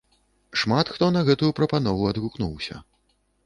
[0.61, 2.83] Шмат хто на гэтую прапанову адгукнуўся.